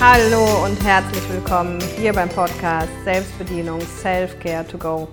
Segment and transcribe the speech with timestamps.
[0.00, 5.08] Hallo und herzlich willkommen hier beim Podcast Selbstbedienung Self-Care to Go.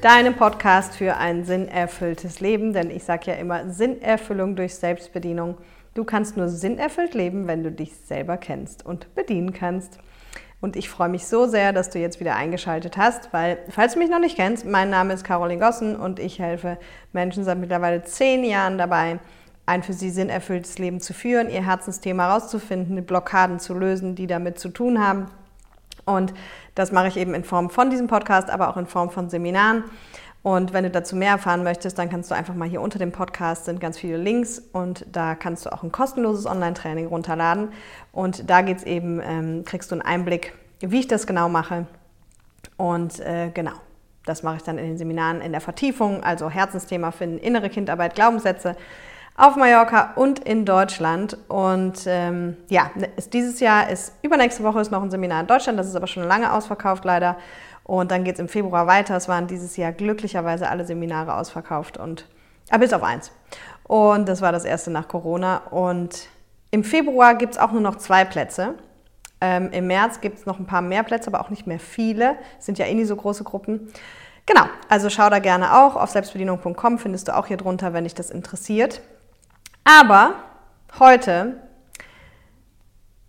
[0.00, 5.58] Deinem Podcast für ein sinnerfülltes Leben, denn ich sage ja immer Sinnerfüllung durch Selbstbedienung.
[5.92, 9.98] Du kannst nur sinnerfüllt leben, wenn du dich selber kennst und bedienen kannst.
[10.62, 13.98] Und ich freue mich so sehr, dass du jetzt wieder eingeschaltet hast, weil, falls du
[13.98, 16.78] mich noch nicht kennst, mein Name ist Caroline Gossen und ich helfe
[17.12, 19.18] Menschen seit mittlerweile zehn Jahren dabei,
[19.66, 24.26] ein für sie sinnerfülltes Leben zu führen, ihr Herzensthema herauszufinden, die Blockaden zu lösen, die
[24.26, 25.26] damit zu tun haben.
[26.04, 26.34] Und
[26.74, 29.84] das mache ich eben in Form von diesem Podcast, aber auch in Form von Seminaren.
[30.42, 33.12] Und wenn du dazu mehr erfahren möchtest, dann kannst du einfach mal hier unter dem
[33.12, 37.68] Podcast sind ganz viele Links und da kannst du auch ein kostenloses Online-Training runterladen.
[38.10, 41.86] Und da geht's eben, ähm, kriegst du einen Einblick, wie ich das genau mache.
[42.76, 43.74] Und äh, genau,
[44.26, 48.16] das mache ich dann in den Seminaren in der Vertiefung, also Herzensthema finden, innere Kindarbeit,
[48.16, 48.76] Glaubenssätze
[49.42, 51.36] auf Mallorca und in Deutschland.
[51.48, 55.80] Und ähm, ja, ist dieses Jahr ist übernächste Woche ist noch ein Seminar in Deutschland,
[55.80, 57.36] das ist aber schon lange ausverkauft leider.
[57.82, 59.16] Und dann geht es im Februar weiter.
[59.16, 62.28] Es waren dieses Jahr glücklicherweise alle Seminare ausverkauft und
[62.70, 63.32] ah, bis auf eins.
[63.82, 65.56] Und das war das erste nach Corona.
[65.70, 66.28] Und
[66.70, 68.74] im Februar gibt es auch nur noch zwei Plätze.
[69.40, 72.36] Ähm, Im März gibt es noch ein paar mehr Plätze, aber auch nicht mehr viele.
[72.60, 73.92] Es sind ja eh nie so große Gruppen.
[74.46, 75.96] Genau, also schau da gerne auch.
[75.96, 79.02] Auf selbstbedienung.com findest du auch hier drunter, wenn dich das interessiert.
[79.84, 80.34] Aber
[80.98, 81.56] heute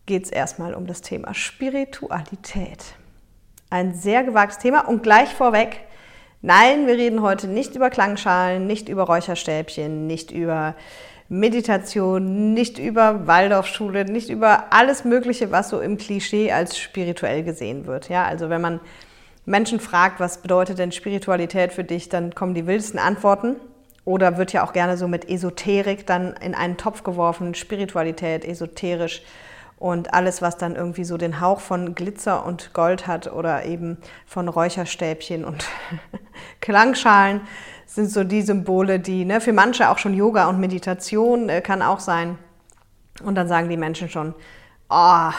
[0.06, 2.96] geht es erstmal um das Thema Spiritualität.
[3.70, 5.82] Ein sehr gewagtes Thema und gleich vorweg,
[6.42, 10.76] nein, wir reden heute nicht über Klangschalen, nicht über Räucherstäbchen, nicht über
[11.30, 17.88] Meditation, nicht über Waldorfschule, nicht über alles Mögliche, was so im Klischee als spirituell gesehen
[17.88, 18.10] wird.
[18.10, 18.80] Ja, also wenn man
[19.46, 23.56] Menschen fragt, was bedeutet denn Spiritualität für dich, dann kommen die wildesten Antworten.
[24.06, 29.24] Oder wird ja auch gerne so mit Esoterik dann in einen Topf geworfen, Spiritualität, esoterisch
[29.78, 33.98] und alles, was dann irgendwie so den Hauch von Glitzer und Gold hat oder eben
[34.26, 35.66] von Räucherstäbchen und
[36.62, 37.42] Klangschalen,
[37.86, 41.82] sind so die Symbole, die ne, für manche auch schon Yoga und Meditation äh, kann
[41.82, 42.38] auch sein.
[43.24, 44.34] Und dann sagen die Menschen schon,
[44.90, 45.30] oh,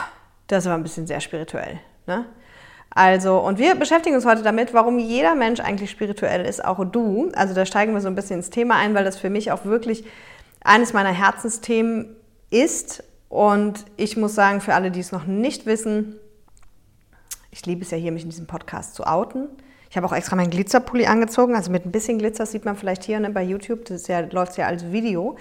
[0.47, 1.81] das war ein bisschen sehr spirituell.
[2.07, 2.27] Ne?
[2.95, 7.31] Also, und wir beschäftigen uns heute damit, warum jeder Mensch eigentlich spirituell ist, auch du.
[7.35, 9.65] Also da steigen wir so ein bisschen ins Thema ein, weil das für mich auch
[9.65, 10.05] wirklich
[10.63, 12.15] eines meiner Herzensthemen
[12.51, 13.03] ist.
[13.29, 16.21] Und ich muss sagen, für alle, die es noch nicht wissen,
[17.51, 19.49] ich liebe es ja hier, mich in diesem Podcast zu outen.
[19.91, 23.05] Ich habe auch extra meinen Glitzerpulli angezogen, also mit ein bisschen Glitzer sieht man vielleicht
[23.05, 25.37] hier ne, bei YouTube, das ja, läuft ja als Video.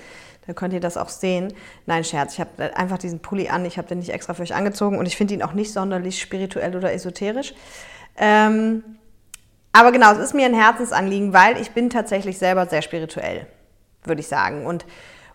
[0.47, 1.53] Da könnt ihr das auch sehen.
[1.85, 4.53] Nein, Scherz, ich habe einfach diesen Pulli an, ich habe den nicht extra für euch
[4.53, 7.53] angezogen und ich finde ihn auch nicht sonderlich spirituell oder esoterisch.
[8.17, 8.83] Ähm,
[9.71, 13.47] aber genau, es ist mir ein Herzensanliegen, weil ich bin tatsächlich selber sehr spirituell,
[14.03, 14.65] würde ich sagen.
[14.65, 14.85] Und,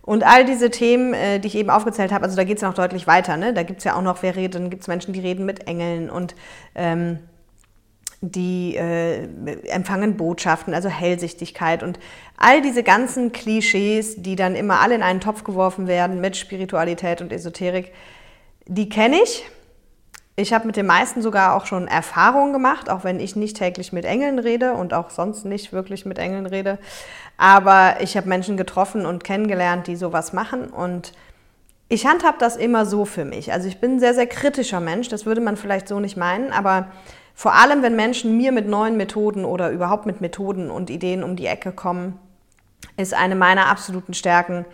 [0.03, 2.69] und all diese Themen, äh, die ich eben aufgezählt habe, also da geht es ja
[2.69, 3.37] noch deutlich weiter.
[3.37, 3.53] Ne?
[3.53, 5.67] Da gibt es ja auch noch, wer redet, dann gibt es Menschen, die reden mit
[5.67, 6.37] Engeln und
[6.75, 7.19] ähm,
[8.21, 9.29] die äh,
[9.69, 12.01] empfangen Botschaften, also Hellsichtigkeit und
[12.37, 17.21] all diese ganzen Klischees, die dann immer alle in einen Topf geworfen werden mit Spiritualität
[17.21, 17.93] und Esoterik,
[18.67, 19.49] die kenne ich.
[20.35, 23.93] Ich habe mit den meisten sogar auch schon Erfahrungen gemacht, auch wenn ich nicht täglich
[23.93, 26.79] mit Engeln rede und auch sonst nicht wirklich mit Engeln rede.
[27.37, 31.13] Aber ich habe Menschen getroffen und kennengelernt, die sowas machen und
[31.89, 33.53] ich handhab das immer so für mich.
[33.53, 36.53] Also ich bin ein sehr, sehr kritischer Mensch, das würde man vielleicht so nicht meinen,
[36.53, 36.89] aber
[37.39, 41.37] vor allem, wenn Menschen mir mit neuen Methoden oder überhaupt mit Methoden und Ideen um
[41.37, 42.19] die Ecke kommen,
[42.97, 44.65] ist eine meiner absoluten Stärken,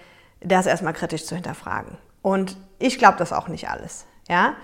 [0.40, 1.98] das erstmal kritisch zu hinterfragen.
[2.22, 4.06] Und ich glaube das auch nicht alles.
[4.30, 4.54] Ja?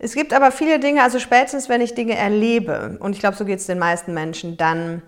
[0.00, 3.44] Es gibt aber viele Dinge, also spätestens wenn ich Dinge erlebe, und ich glaube, so
[3.44, 5.02] geht es den meisten Menschen, dann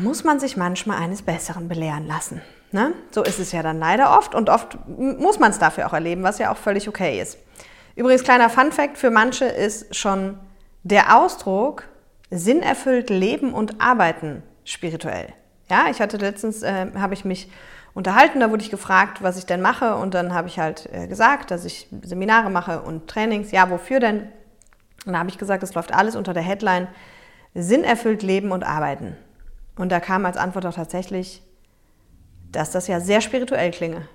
[0.00, 2.42] muss man sich manchmal eines Besseren belehren lassen.
[2.72, 2.94] Ne?
[3.12, 6.24] So ist es ja dann leider oft und oft muss man es dafür auch erleben,
[6.24, 7.38] was ja auch völlig okay ist.
[7.96, 10.38] Übrigens, kleiner Fun-Fact: Für manche ist schon
[10.82, 11.88] der Ausdruck
[12.30, 15.28] sinnerfüllt leben und arbeiten spirituell.
[15.70, 17.50] Ja, ich hatte letztens, äh, habe ich mich
[17.94, 21.06] unterhalten, da wurde ich gefragt, was ich denn mache und dann habe ich halt äh,
[21.06, 23.50] gesagt, dass ich Seminare mache und Trainings.
[23.52, 24.28] Ja, wofür denn?
[25.04, 26.88] Und da habe ich gesagt, es läuft alles unter der Headline
[27.54, 29.16] Sinnerfüllt leben und arbeiten.
[29.76, 31.42] Und da kam als Antwort auch tatsächlich,
[32.50, 34.08] dass das ja sehr spirituell klinge.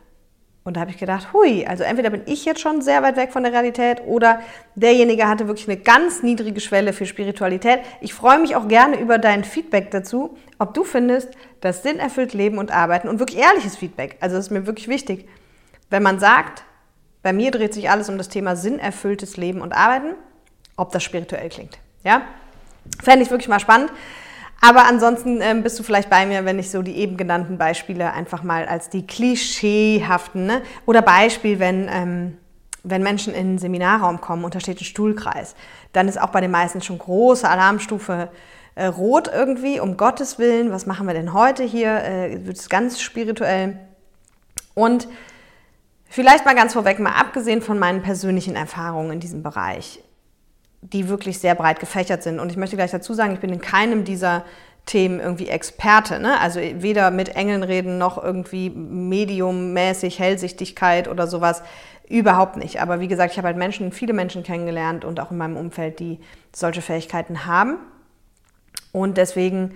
[0.67, 3.31] Und da habe ich gedacht, hui, also entweder bin ich jetzt schon sehr weit weg
[3.31, 4.41] von der Realität oder
[4.75, 7.79] derjenige hatte wirklich eine ganz niedrige Schwelle für Spiritualität.
[8.01, 11.29] Ich freue mich auch gerne über dein Feedback dazu, ob du findest,
[11.61, 14.89] dass Sinn erfüllt Leben und Arbeiten und wirklich ehrliches Feedback, also das ist mir wirklich
[14.89, 15.29] wichtig.
[15.89, 16.65] Wenn man sagt,
[17.23, 20.15] bei mir dreht sich alles um das Thema sinnerfülltes Leben und Arbeiten,
[20.75, 21.77] ob das spirituell klingt.
[22.03, 22.23] Ja?
[23.01, 23.89] Fände ich wirklich mal spannend.
[24.59, 28.13] Aber ansonsten ähm, bist du vielleicht bei mir, wenn ich so die eben genannten Beispiele
[28.13, 30.62] einfach mal als die klischeehaften, ne?
[30.86, 32.38] oder Beispiel, wenn, ähm,
[32.83, 35.56] wenn Menschen in den Seminarraum kommen und da steht ein Stuhlkreis,
[35.94, 38.30] dann ist auch bei den meisten schon große Alarmstufe
[38.74, 42.04] äh, rot irgendwie, um Gottes Willen, was machen wir denn heute hier?
[42.04, 43.77] Äh, wird es ganz spirituell.
[44.74, 45.07] Und
[46.09, 50.04] vielleicht mal ganz vorweg, mal abgesehen von meinen persönlichen Erfahrungen in diesem Bereich,
[50.81, 52.39] die wirklich sehr breit gefächert sind.
[52.39, 54.45] Und ich möchte gleich dazu sagen, ich bin in keinem dieser
[54.85, 56.19] Themen irgendwie Experte.
[56.19, 56.39] Ne?
[56.39, 61.62] Also weder mit Engeln reden noch irgendwie mediummäßig Hellsichtigkeit oder sowas.
[62.07, 62.81] Überhaupt nicht.
[62.81, 66.00] Aber wie gesagt, ich habe halt Menschen, viele Menschen kennengelernt und auch in meinem Umfeld,
[66.00, 66.19] die
[66.56, 67.77] solche Fähigkeiten haben.
[68.94, 69.75] Und deswegen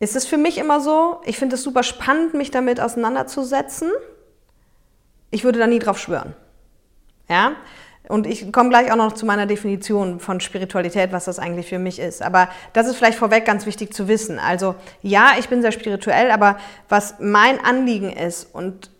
[0.00, 3.90] ist es für mich immer so, ich finde es super spannend, mich damit auseinanderzusetzen.
[5.30, 6.34] Ich würde da nie drauf schwören.
[7.28, 7.52] Ja?
[8.08, 11.78] Und ich komme gleich auch noch zu meiner Definition von Spiritualität, was das eigentlich für
[11.78, 12.22] mich ist.
[12.22, 14.38] Aber das ist vielleicht vorweg ganz wichtig zu wissen.
[14.38, 16.58] Also ja, ich bin sehr spirituell, aber
[16.88, 18.90] was mein Anliegen ist und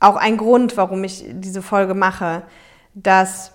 [0.00, 2.42] auch ein Grund, warum ich diese Folge mache,
[2.94, 3.52] dass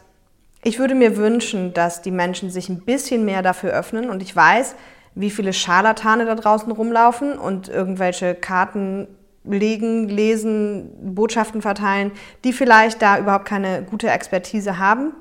[0.63, 4.09] ich würde mir wünschen, dass die Menschen sich ein bisschen mehr dafür öffnen.
[4.09, 4.75] Und ich weiß,
[5.15, 9.07] wie viele Scharlatane da draußen rumlaufen und irgendwelche Karten
[9.49, 12.11] legen, lesen, Botschaften verteilen,
[12.43, 15.13] die vielleicht da überhaupt keine gute Expertise haben.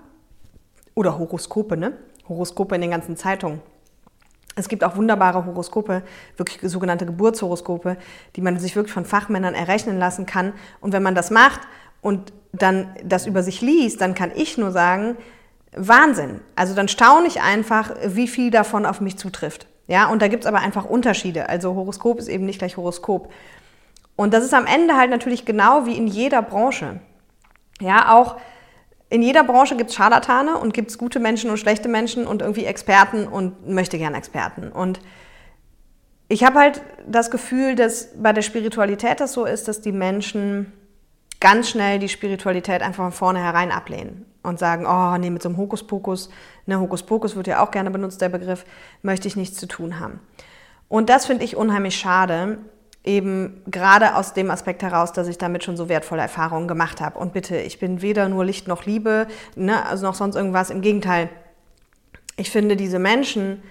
[0.95, 1.93] Oder Horoskope, ne?
[2.29, 3.61] Horoskope in den ganzen Zeitungen.
[4.59, 6.03] Es gibt auch wunderbare Horoskope,
[6.39, 7.99] wirklich sogenannte Geburtshoroskope,
[8.37, 10.55] die man sich wirklich von Fachmännern errechnen lassen kann.
[10.81, 11.61] Und wenn man das macht
[12.01, 15.17] und dann das über sich liest, dann kann ich nur sagen,
[15.77, 16.41] Wahnsinn.
[16.55, 19.67] Also dann staune ich einfach, wie viel davon auf mich zutrifft.
[19.89, 21.51] Ja, und da gibt es aber einfach Unterschiede.
[21.51, 23.31] Also Horoskop ist eben nicht gleich Horoskop.
[24.17, 27.01] Und das ist am Ende halt natürlich genau wie in jeder Branche.
[27.81, 28.37] Ja, auch
[29.09, 32.43] in jeder Branche gibt es Scharlatane und gibt es gute Menschen und schlechte Menschen und
[32.43, 34.73] irgendwie Experten und möchte gern Experten.
[34.73, 35.01] Und
[36.29, 40.73] ich habe halt das Gefühl, dass bei der Spiritualität das so ist, dass die Menschen
[41.39, 45.59] ganz schnell die Spiritualität einfach von vornherein ablehnen und sagen, oh nee, mit so einem
[45.59, 46.31] Hokuspokus,
[46.65, 48.65] ne, Hokuspokus wird ja auch gerne benutzt, der Begriff,
[49.03, 50.21] möchte ich nichts zu tun haben.
[50.89, 52.59] Und das finde ich unheimlich schade,
[53.07, 57.19] eben gerade aus dem Aspekt heraus, dass ich damit schon so wertvolle Erfahrungen gemacht habe.
[57.19, 60.71] Und bitte, ich bin weder nur Licht noch Liebe, ne, also noch sonst irgendwas.
[60.71, 61.29] Im Gegenteil,
[62.37, 63.63] ich finde diese Menschen,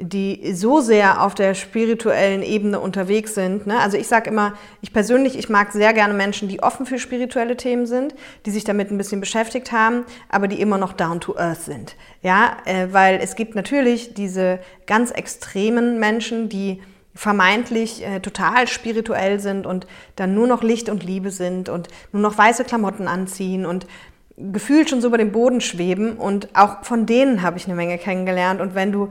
[0.00, 3.66] die so sehr auf der spirituellen Ebene unterwegs sind.
[3.66, 3.80] Ne?
[3.80, 7.56] Also ich sage immer, ich persönlich, ich mag sehr gerne Menschen, die offen für spirituelle
[7.56, 8.14] Themen sind,
[8.46, 11.96] die sich damit ein bisschen beschäftigt haben, aber die immer noch down to earth sind.
[12.22, 16.80] Ja, äh, weil es gibt natürlich diese ganz extremen Menschen, die
[17.18, 22.22] vermeintlich äh, total spirituell sind und dann nur noch Licht und Liebe sind und nur
[22.22, 23.88] noch weiße Klamotten anziehen und
[24.36, 26.16] gefühlt schon so über dem Boden schweben.
[26.16, 28.60] Und auch von denen habe ich eine Menge kennengelernt.
[28.60, 29.08] Und wenn du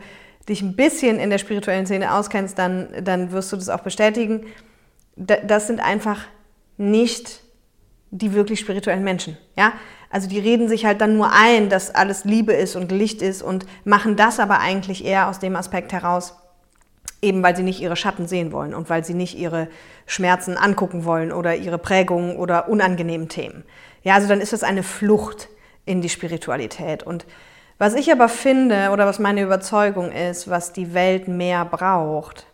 [0.47, 4.45] dich ein bisschen in der spirituellen Szene auskennst, dann, dann wirst du das auch bestätigen.
[5.17, 6.21] Das sind einfach
[6.77, 7.41] nicht
[8.11, 9.35] die wirklich spirituellen Menschen.
[9.57, 9.73] Ja?
[10.09, 13.41] Also die reden sich halt dann nur ein, dass alles Liebe ist und Licht ist
[13.41, 16.37] und machen das aber eigentlich eher aus dem Aspekt heraus,
[17.21, 19.67] eben weil sie nicht ihre Schatten sehen wollen und weil sie nicht ihre
[20.05, 23.63] Schmerzen angucken wollen oder ihre Prägungen oder unangenehmen Themen.
[24.03, 25.49] Ja, also dann ist das eine Flucht
[25.85, 27.03] in die Spiritualität.
[27.03, 27.25] Und
[27.77, 32.47] was ich aber finde oder was meine Überzeugung ist, was die Welt mehr braucht,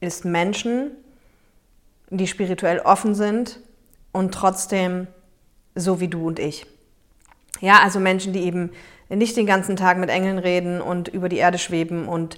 [0.00, 0.90] ist Menschen,
[2.10, 3.60] die spirituell offen sind
[4.12, 5.06] und trotzdem
[5.74, 6.66] so wie du und ich.
[7.60, 8.70] Ja, also Menschen, die eben
[9.08, 12.36] nicht den ganzen Tag mit Engeln reden und über die Erde schweben und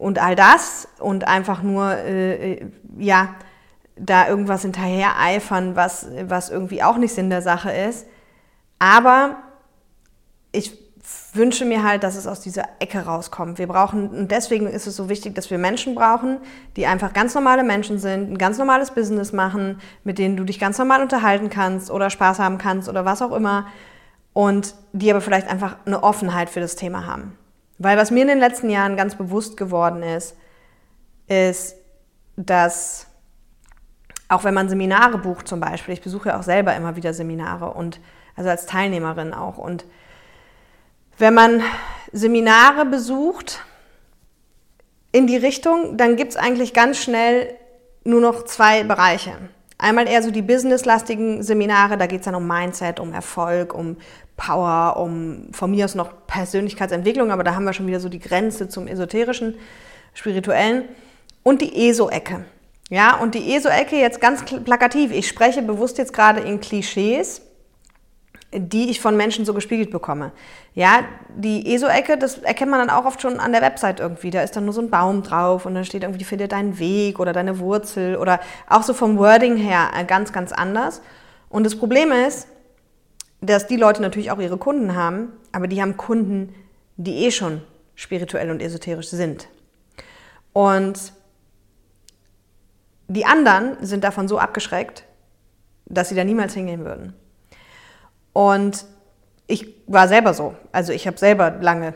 [0.00, 2.66] und all das und einfach nur, äh, äh,
[2.98, 3.34] ja,
[3.96, 8.06] da irgendwas hinterher eifern, was, was irgendwie auch nicht Sinn der Sache ist.
[8.78, 9.36] Aber
[10.52, 10.72] ich
[11.34, 13.58] wünsche mir halt, dass es aus dieser Ecke rauskommt.
[13.58, 16.38] Wir brauchen, und deswegen ist es so wichtig, dass wir Menschen brauchen,
[16.76, 20.58] die einfach ganz normale Menschen sind, ein ganz normales Business machen, mit denen du dich
[20.58, 23.66] ganz normal unterhalten kannst oder Spaß haben kannst oder was auch immer.
[24.32, 27.36] Und die aber vielleicht einfach eine Offenheit für das Thema haben.
[27.82, 30.36] Weil was mir in den letzten Jahren ganz bewusst geworden ist,
[31.28, 31.76] ist,
[32.36, 33.06] dass
[34.28, 37.72] auch wenn man Seminare bucht zum Beispiel, ich besuche ja auch selber immer wieder Seminare
[37.72, 37.98] und
[38.36, 39.56] also als Teilnehmerin auch.
[39.56, 39.86] Und
[41.16, 41.62] wenn man
[42.12, 43.64] Seminare besucht
[45.10, 47.54] in die Richtung, dann gibt es eigentlich ganz schnell
[48.04, 49.32] nur noch zwei Bereiche.
[49.80, 53.96] Einmal eher so die businesslastigen Seminare, da geht es dann um Mindset, um Erfolg, um
[54.36, 58.18] Power, um von mir aus noch Persönlichkeitsentwicklung, aber da haben wir schon wieder so die
[58.18, 59.54] Grenze zum esoterischen,
[60.12, 60.84] spirituellen.
[61.42, 62.44] Und die ESO-Ecke.
[62.90, 65.12] Ja, und die ESO-Ecke jetzt ganz plakativ.
[65.12, 67.40] Ich spreche bewusst jetzt gerade in Klischees,
[68.52, 70.32] die ich von Menschen so gespiegelt bekomme.
[70.74, 71.04] Ja,
[71.36, 74.30] die ESO-Ecke, das erkennt man dann auch oft schon an der Website irgendwie.
[74.30, 77.20] Da ist dann nur so ein Baum drauf und dann steht irgendwie, finde deinen Weg
[77.20, 81.00] oder deine Wurzel oder auch so vom Wording her äh, ganz, ganz anders.
[81.48, 82.48] Und das Problem ist,
[83.40, 86.54] dass die Leute natürlich auch ihre Kunden haben, aber die haben Kunden,
[86.96, 87.62] die eh schon
[87.94, 89.48] spirituell und esoterisch sind.
[90.52, 91.12] Und
[93.06, 95.04] die anderen sind davon so abgeschreckt,
[95.86, 97.14] dass sie da niemals hingehen würden.
[98.32, 98.84] Und
[99.46, 100.54] ich war selber so.
[100.72, 101.94] Also ich habe selber lange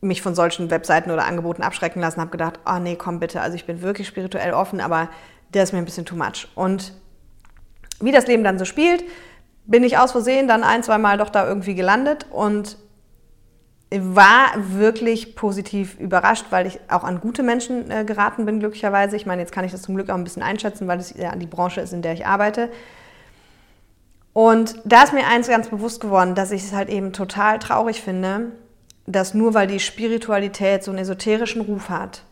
[0.00, 3.56] mich von solchen Webseiten oder Angeboten abschrecken lassen, habe gedacht, oh nee, komm bitte, also
[3.56, 5.08] ich bin wirklich spirituell offen, aber
[5.54, 6.48] der ist mir ein bisschen too much.
[6.54, 6.92] Und
[8.00, 9.02] wie das Leben dann so spielt,
[9.64, 12.76] bin ich aus Versehen dann ein, zwei Mal doch da irgendwie gelandet und
[13.90, 19.14] war wirklich positiv überrascht, weil ich auch an gute Menschen äh, geraten bin, glücklicherweise.
[19.14, 21.34] Ich meine, jetzt kann ich das zum Glück auch ein bisschen einschätzen, weil es ja
[21.36, 22.70] die Branche ist, in der ich arbeite.
[24.34, 28.02] Und da ist mir eins ganz bewusst geworden, dass ich es halt eben total traurig
[28.02, 28.50] finde,
[29.06, 32.24] dass nur weil die Spiritualität so einen esoterischen Ruf hat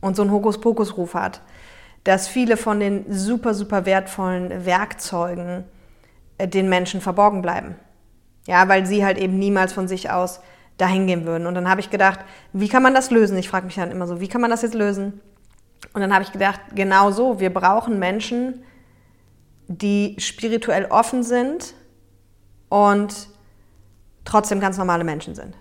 [0.00, 1.42] und so einen Hokuspokus-Ruf hat,
[2.02, 5.64] dass viele von den super, super wertvollen Werkzeugen
[6.38, 7.76] äh, den Menschen verborgen bleiben.
[8.48, 10.40] Ja, weil sie halt eben niemals von sich aus
[10.76, 11.46] dahin gehen würden.
[11.46, 12.20] Und dann habe ich gedacht,
[12.52, 13.38] wie kann man das lösen?
[13.38, 15.20] Ich frage mich dann immer so, wie kann man das jetzt lösen?
[15.94, 18.64] Und dann habe ich gedacht, genau so, wir brauchen Menschen,
[19.68, 21.74] die spirituell offen sind
[22.68, 23.28] und
[24.24, 25.54] trotzdem ganz normale Menschen sind.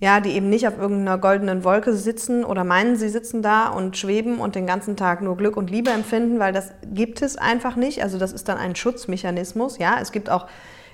[0.00, 3.96] Ja, die eben nicht auf irgendeiner goldenen Wolke sitzen oder meinen, sie sitzen da und
[3.96, 7.74] schweben und den ganzen Tag nur Glück und Liebe empfinden, weil das gibt es einfach
[7.74, 8.02] nicht.
[8.02, 9.78] Also das ist dann ein Schutzmechanismus.
[9.78, 10.46] Ja, es gibt auch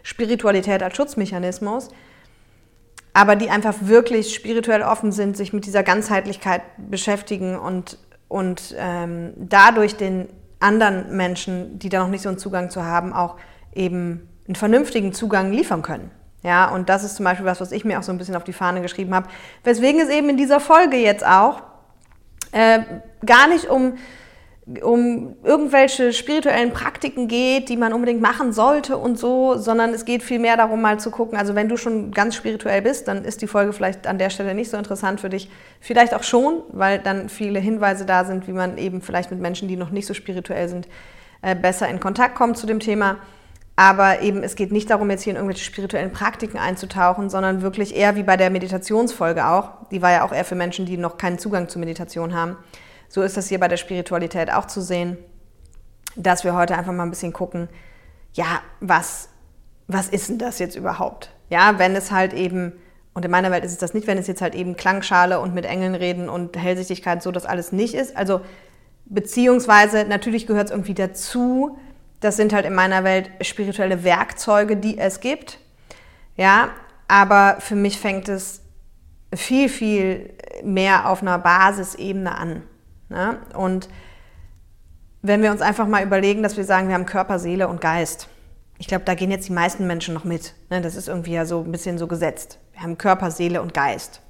[0.03, 1.91] Spiritualität als Schutzmechanismus
[3.15, 7.97] aber die einfach wirklich spirituell offen sind, sich mit dieser Ganzheitlichkeit beschäftigen und,
[8.29, 10.29] und ähm, dadurch den
[10.65, 13.37] anderen Menschen, die da noch nicht so einen Zugang zu haben, auch
[13.75, 16.11] eben einen vernünftigen Zugang liefern können.
[16.43, 18.45] Ja, und das ist zum Beispiel was, was ich mir auch so ein bisschen auf
[18.45, 19.29] die Fahne geschrieben habe,
[19.63, 21.63] weswegen es eben in dieser Folge jetzt auch
[22.53, 22.81] äh,
[23.25, 23.95] gar nicht um
[24.83, 30.23] um irgendwelche spirituellen Praktiken geht, die man unbedingt machen sollte und so, sondern es geht
[30.23, 33.47] vielmehr darum, mal zu gucken, also wenn du schon ganz spirituell bist, dann ist die
[33.47, 35.51] Folge vielleicht an der Stelle nicht so interessant für dich.
[35.81, 39.69] Vielleicht auch schon, weil dann viele Hinweise da sind, wie man eben vielleicht mit Menschen,
[39.69, 40.89] die noch nicht so spirituell sind,
[41.43, 43.19] äh, besser in Kontakt kommt zu dem Thema.
[43.77, 47.95] Aber eben, es geht nicht darum, jetzt hier in irgendwelche spirituellen Praktiken einzutauchen, sondern wirklich
[47.95, 49.73] eher wie bei der Meditationsfolge auch.
[49.91, 52.57] Die war ja auch eher für Menschen, die noch keinen Zugang zur Meditation haben
[53.15, 55.17] so ist das hier bei der Spiritualität auch zu sehen,
[56.17, 57.69] dass wir heute einfach mal ein bisschen gucken,
[58.33, 59.29] ja, was,
[59.87, 61.31] was ist denn das jetzt überhaupt?
[61.49, 62.73] Ja, wenn es halt eben,
[63.13, 65.55] und in meiner Welt ist es das nicht, wenn es jetzt halt eben Klangschale und
[65.55, 68.17] mit Engeln reden und Hellsichtigkeit so das alles nicht ist.
[68.17, 68.41] Also
[69.05, 71.79] beziehungsweise natürlich gehört es irgendwie dazu.
[72.19, 75.61] Das sind halt in meiner Welt spirituelle Werkzeuge, die es gibt.
[76.37, 76.71] Ja,
[77.07, 78.61] aber für mich fängt es
[79.33, 82.65] viel, viel mehr auf einer Basisebene an.
[83.09, 83.39] Ne?
[83.55, 83.89] Und
[85.23, 88.29] wenn wir uns einfach mal überlegen, dass wir sagen, wir haben Körper, Seele und Geist.
[88.79, 90.55] Ich glaube, da gehen jetzt die meisten Menschen noch mit.
[90.69, 90.81] Ne?
[90.81, 92.59] Das ist irgendwie ja so ein bisschen so gesetzt.
[92.73, 94.21] Wir haben Körper, Seele und Geist.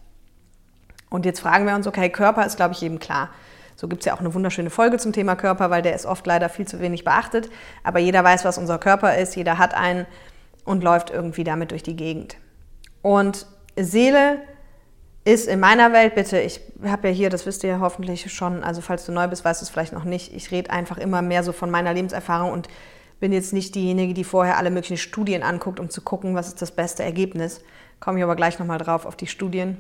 [1.11, 3.31] Und jetzt fragen wir uns, okay, Körper ist, glaube ich, eben klar.
[3.77, 6.27] So gibt es ja auch eine wunderschöne Folge zum Thema Körper, weil der ist oft
[6.27, 7.51] leider viel zu wenig beachtet.
[7.83, 10.07] Aber jeder weiß, was unser Körper ist, jeder hat einen
[10.65, 12.37] und läuft irgendwie damit durch die Gegend.
[13.03, 14.39] Und Seele
[15.25, 18.63] ist in meiner Welt, bitte, ich habe ja hier, das wisst ihr ja hoffentlich schon,
[18.63, 21.23] also falls du neu bist, weißt du es vielleicht noch nicht, ich rede einfach immer
[21.23, 22.69] mehr so von meiner Lebenserfahrung und
[23.21, 26.61] bin jetzt nicht diejenige, die vorher alle möglichen Studien anguckt, um zu gucken, was ist
[26.61, 27.63] das beste Ergebnis.
[28.01, 29.79] Komme ich aber gleich nochmal drauf auf die Studien.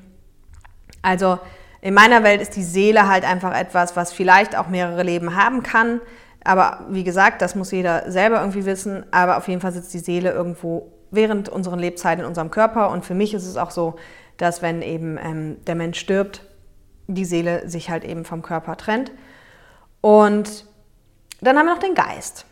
[1.02, 1.38] Also
[1.82, 5.62] in meiner Welt ist die Seele halt einfach etwas, was vielleicht auch mehrere Leben haben
[5.62, 6.00] kann.
[6.42, 9.04] Aber wie gesagt, das muss jeder selber irgendwie wissen.
[9.10, 12.90] Aber auf jeden Fall sitzt die Seele irgendwo während unserer Lebzeit in unserem Körper.
[12.90, 13.96] Und für mich ist es auch so,
[14.36, 16.42] dass wenn eben ähm, der Mensch stirbt,
[17.06, 19.12] die Seele sich halt eben vom Körper trennt.
[20.00, 20.66] Und
[21.40, 22.46] dann haben wir noch den Geist.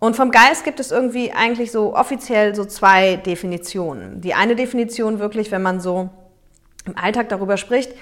[0.00, 4.20] Und vom Geist gibt es irgendwie eigentlich so offiziell so zwei Definitionen.
[4.20, 6.08] Die eine Definition wirklich, wenn man so
[6.84, 7.92] im Alltag darüber spricht,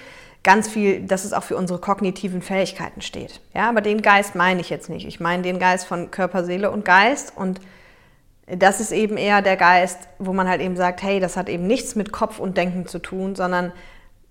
[0.42, 3.40] ganz viel, dass es auch für unsere kognitiven Fähigkeiten steht.
[3.54, 5.06] Ja, aber den Geist meine ich jetzt nicht.
[5.06, 7.60] Ich meine den Geist von Körper, Seele und Geist und
[8.46, 11.66] das ist eben eher der Geist, wo man halt eben sagt, hey, das hat eben
[11.66, 13.72] nichts mit Kopf und Denken zu tun, sondern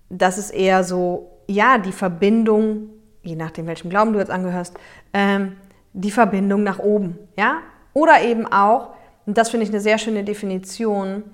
[0.08, 2.90] das ist eher so, ja, die Verbindung,
[3.22, 4.74] je nachdem, welchem Glauben du jetzt angehörst,
[5.12, 5.56] ähm,
[5.92, 7.58] die Verbindung nach oben, ja?
[7.92, 8.90] Oder eben auch,
[9.26, 11.24] und das finde ich eine sehr schöne Definition,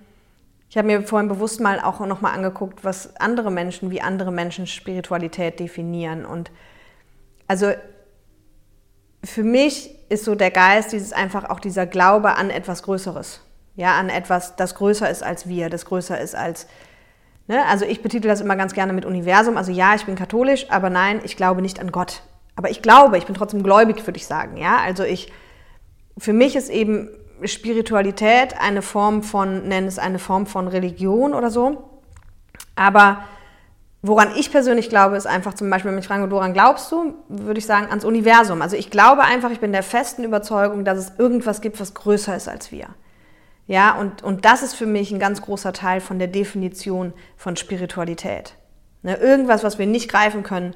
[0.72, 4.66] ich habe mir vorhin bewusst mal auch nochmal angeguckt, was andere Menschen, wie andere Menschen
[4.66, 6.24] Spiritualität definieren.
[6.24, 6.50] Und
[7.46, 7.72] also
[9.24, 13.40] für mich ist so der Geist dieses einfach auch dieser Glaube an etwas Größeres.
[13.74, 16.66] Ja, an etwas, das größer ist als wir, das größer ist als.
[17.46, 17.64] Ne?
[17.66, 19.56] Also ich betitel das immer ganz gerne mit Universum.
[19.56, 22.22] Also ja, ich bin katholisch, aber nein, ich glaube nicht an Gott.
[22.54, 24.58] Aber ich glaube, ich bin trotzdem gläubig, würde ich sagen.
[24.58, 25.32] Ja, also ich,
[26.18, 27.08] für mich ist eben
[27.44, 31.88] Spiritualität eine Form von, nenn es eine Form von Religion oder so.
[32.76, 33.24] Aber
[34.02, 37.58] woran ich persönlich glaube, ist einfach zum Beispiel, wenn mich fragen, woran glaubst du, würde
[37.58, 38.60] ich sagen, ans Universum.
[38.60, 42.34] Also ich glaube einfach, ich bin der festen Überzeugung, dass es irgendwas gibt, was größer
[42.36, 42.88] ist als wir.
[43.68, 47.56] Ja, und, und das ist für mich ein ganz großer Teil von der Definition von
[47.56, 48.54] Spiritualität.
[49.02, 50.74] Ne, irgendwas, was wir nicht greifen können.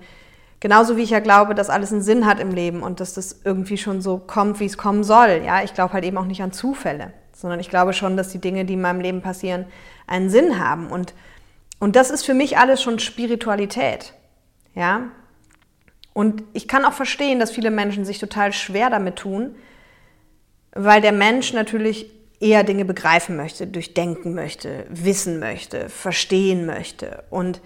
[0.61, 3.41] Genauso wie ich ja glaube, dass alles einen Sinn hat im Leben und dass das
[3.45, 5.43] irgendwie schon so kommt, wie es kommen soll.
[5.45, 8.41] Ja, ich glaube halt eben auch nicht an Zufälle, sondern ich glaube schon, dass die
[8.41, 9.67] Dinge, die in meinem Leben passieren,
[10.07, 10.89] einen Sinn haben.
[10.89, 11.13] Und,
[11.79, 14.15] und das ist für mich alles schon Spiritualität.
[14.75, 15.11] Ja.
[16.13, 19.55] Und ich kann auch verstehen, dass viele Menschen sich total schwer damit tun,
[20.73, 27.25] weil der Mensch natürlich eher Dinge begreifen möchte, durchdenken möchte, wissen möchte, verstehen möchte.
[27.31, 27.61] Und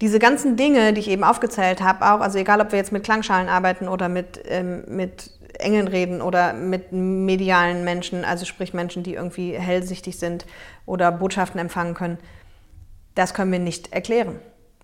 [0.00, 3.04] diese ganzen Dinge, die ich eben aufgezählt habe, auch, also egal ob wir jetzt mit
[3.04, 9.02] Klangschalen arbeiten oder mit, ähm, mit Engeln reden oder mit medialen Menschen, also sprich Menschen,
[9.02, 10.46] die irgendwie hellsichtig sind
[10.86, 12.18] oder Botschaften empfangen können,
[13.18, 14.38] das können wir nicht erklären.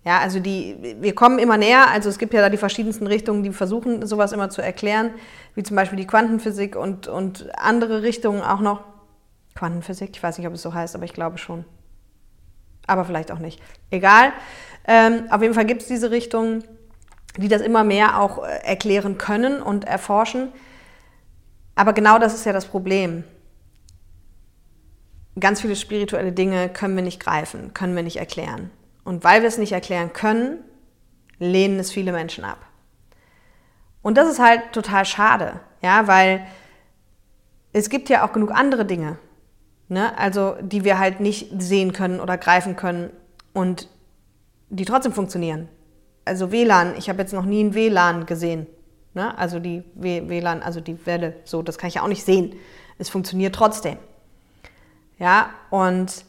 [0.05, 3.43] Ja, also die, wir kommen immer näher, also es gibt ja da die verschiedensten Richtungen,
[3.43, 5.11] die versuchen, sowas immer zu erklären,
[5.55, 8.83] wie zum Beispiel die Quantenphysik und, und andere Richtungen auch noch.
[9.55, 11.65] Quantenphysik, ich weiß nicht, ob es so heißt, aber ich glaube schon.
[12.87, 13.63] Aber vielleicht auch nicht.
[13.91, 14.33] Egal.
[14.87, 16.65] Ähm, auf jeden Fall gibt es diese Richtungen,
[17.39, 20.53] die das immer mehr auch äh, erklären können und erforschen.
[21.77, 23.25] Aber genau das ist ja das Problem.
[25.39, 28.71] Ganz viele spirituelle Dinge können wir nicht greifen, können wir nicht erklären.
[29.05, 30.59] Und weil wir es nicht erklären können,
[31.39, 32.65] lehnen es viele Menschen ab.
[34.03, 36.47] Und das ist halt total schade, ja, weil
[37.73, 39.19] es gibt ja auch genug andere Dinge,
[39.89, 43.11] ne, also die wir halt nicht sehen können oder greifen können
[43.53, 43.89] und
[44.69, 45.69] die trotzdem funktionieren.
[46.25, 48.67] Also WLAN, ich habe jetzt noch nie ein WLAN gesehen.
[49.15, 49.37] Ne?
[49.39, 52.55] Also die WLAN, also die Welle, so, das kann ich ja auch nicht sehen.
[52.99, 53.99] Es funktioniert trotzdem.
[55.19, 56.25] Ja, und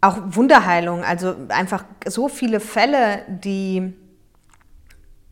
[0.00, 3.94] auch Wunderheilung, also einfach so viele Fälle, die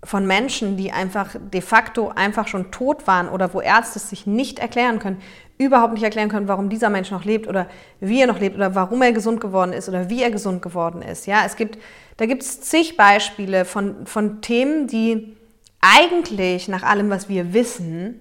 [0.03, 4.59] von Menschen, die einfach de facto einfach schon tot waren oder wo Ärzte sich nicht
[4.59, 5.21] erklären können,
[5.59, 7.69] überhaupt nicht erklären können, warum dieser Mensch noch lebt oder
[8.01, 11.03] wie er noch lebt oder warum er gesund geworden ist oder wie er gesund geworden
[11.03, 11.27] ist.
[11.27, 11.79] Ja, es gibt,
[12.19, 15.37] da gibt es zig Beispiele von, von Themen, die
[15.81, 18.21] eigentlich nach allem, was wir wissen,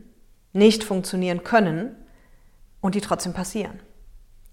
[0.53, 1.95] nicht funktionieren können
[2.81, 3.79] und die trotzdem passieren.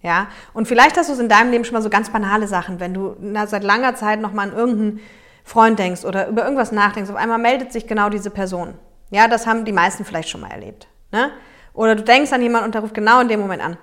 [0.03, 2.81] Ja, und vielleicht hast du es in deinem Leben schon mal so ganz banale Sachen,
[2.81, 5.01] wenn du seit langer Zeit noch mal an irgendeinen
[5.45, 8.75] Freund denkst oder über irgendwas nachdenkst, auf einmal meldet sich genau diese Person.
[9.11, 10.89] Ja, das haben die meisten vielleicht schon mal erlebt.
[11.13, 11.31] Ne?
[11.73, 13.77] Oder du denkst an jemanden und der ruft genau in dem Moment an.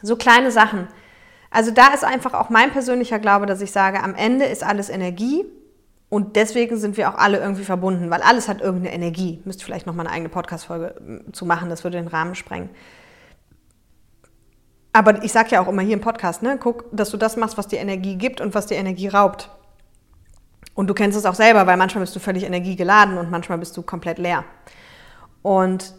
[0.00, 0.88] So kleine Sachen.
[1.50, 4.88] Also da ist einfach auch mein persönlicher Glaube, dass ich sage, am Ende ist alles
[4.88, 5.44] Energie
[6.08, 9.40] und deswegen sind wir auch alle irgendwie verbunden, weil alles hat irgendeine Energie.
[9.44, 12.70] Müsste vielleicht noch mal eine eigene Podcast-Folge hm, zu machen, das würde den Rahmen sprengen.
[14.98, 17.56] Aber ich sage ja auch immer hier im Podcast, ne, guck, dass du das machst,
[17.56, 19.48] was dir Energie gibt und was dir Energie raubt.
[20.74, 23.76] Und du kennst es auch selber, weil manchmal bist du völlig energiegeladen und manchmal bist
[23.76, 24.44] du komplett leer.
[25.42, 25.94] Und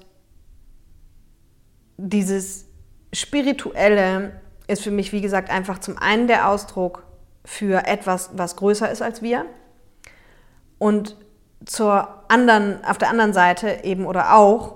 [1.95, 2.65] dieses
[3.13, 7.05] Spirituelle ist für mich, wie gesagt, einfach zum einen der Ausdruck
[7.45, 9.45] für etwas, was größer ist als wir.
[10.77, 11.15] Und
[11.65, 14.75] zur anderen, auf der anderen Seite eben oder auch,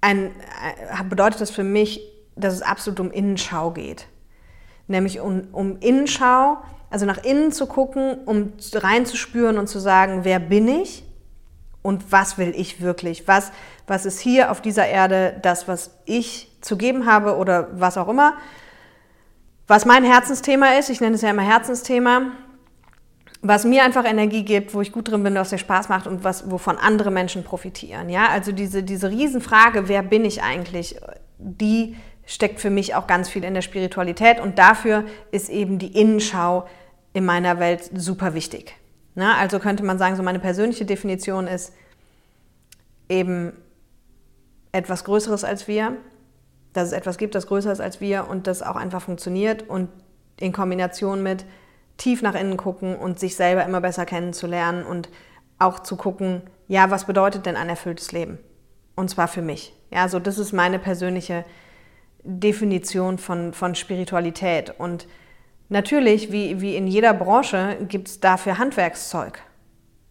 [0.00, 2.00] ein, äh, bedeutet das für mich,
[2.40, 4.06] dass es absolut um Innenschau geht.
[4.86, 6.58] Nämlich um, um Innenschau,
[6.90, 11.04] also nach innen zu gucken, um reinzuspüren und zu sagen, wer bin ich
[11.82, 13.28] und was will ich wirklich?
[13.28, 13.52] Was,
[13.86, 18.08] was ist hier auf dieser Erde das, was ich zu geben habe oder was auch
[18.08, 18.34] immer?
[19.66, 22.32] Was mein Herzensthema ist, ich nenne es ja immer Herzensthema,
[23.42, 26.24] was mir einfach Energie gibt, wo ich gut drin bin, was mir Spaß macht und
[26.24, 28.10] was, wovon andere Menschen profitieren.
[28.10, 30.96] Ja, also diese, diese Riesenfrage, wer bin ich eigentlich,
[31.38, 31.96] die
[32.30, 36.64] steckt für mich auch ganz viel in der Spiritualität und dafür ist eben die Innenschau
[37.12, 38.76] in meiner Welt super wichtig.
[39.16, 41.72] Na, also könnte man sagen, so meine persönliche Definition ist
[43.08, 43.52] eben
[44.70, 45.96] etwas Größeres als wir,
[46.72, 49.88] dass es etwas gibt, das größer ist als wir und das auch einfach funktioniert und
[50.38, 51.44] in Kombination mit
[51.96, 55.08] tief nach innen gucken und sich selber immer besser kennenzulernen und
[55.58, 58.38] auch zu gucken, ja, was bedeutet denn ein erfülltes Leben?
[58.94, 59.74] Und zwar für mich.
[59.90, 61.69] Ja, so das ist meine persönliche Definition
[63.18, 64.74] von, von Spiritualität.
[64.78, 65.06] Und
[65.70, 69.40] Natürlich, wie, wie in jeder Branche, gibt es dafür Handwerkszeug,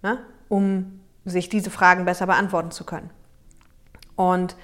[0.01, 0.17] ne?
[0.47, 3.09] um sich diese Fragen besser beantworten zu können.
[4.15, 4.55] Und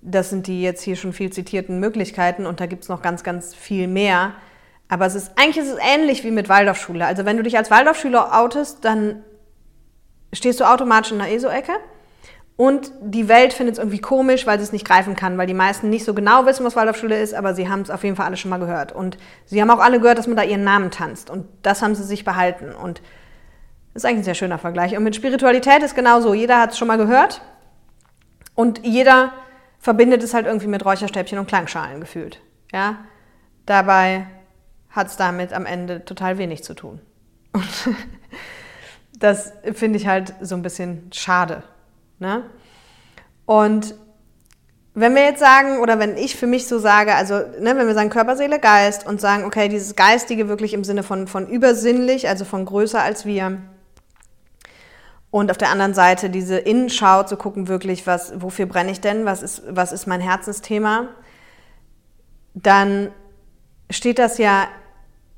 [0.00, 3.22] das sind die jetzt hier schon viel zitierten Möglichkeiten und da gibt es noch ganz,
[3.22, 4.32] ganz viel mehr.
[4.88, 7.04] Aber es ist eigentlich ist es ähnlich wie mit Waldorfschule.
[7.04, 9.22] Also wenn du dich als Waldorfschüler outest, dann
[10.32, 11.72] stehst du automatisch in der ESO-Ecke
[12.60, 15.54] Und die Welt findet es irgendwie komisch, weil sie es nicht greifen kann, weil die
[15.54, 18.26] meisten nicht so genau wissen, was Waldorfschule ist, aber sie haben es auf jeden Fall
[18.26, 18.92] alle schon mal gehört.
[18.92, 21.30] Und sie haben auch alle gehört, dass man da ihren Namen tanzt.
[21.30, 22.74] Und das haben sie sich behalten.
[22.74, 23.00] Und
[23.94, 24.94] das ist eigentlich ein sehr schöner Vergleich.
[24.94, 26.34] Und mit Spiritualität ist genauso.
[26.34, 27.40] Jeder hat es schon mal gehört.
[28.54, 29.32] Und jeder
[29.78, 32.42] verbindet es halt irgendwie mit Räucherstäbchen und Klangschalen gefühlt.
[32.74, 32.98] Ja?
[33.64, 34.26] Dabei
[34.90, 37.00] hat es damit am Ende total wenig zu tun.
[37.54, 37.64] Und
[39.18, 41.62] das finde ich halt so ein bisschen schade.
[42.20, 42.44] Ne?
[43.46, 43.96] Und
[44.94, 47.94] wenn wir jetzt sagen, oder wenn ich für mich so sage, also ne, wenn wir
[47.94, 52.28] sagen Körper, Seele, Geist und sagen, okay, dieses Geistige wirklich im Sinne von, von übersinnlich,
[52.28, 53.58] also von größer als wir,
[55.30, 59.24] und auf der anderen Seite diese Innenschau zu gucken, wirklich, was, wofür brenne ich denn,
[59.24, 61.08] was ist, was ist mein Herzensthema,
[62.54, 63.12] dann
[63.90, 64.66] steht das ja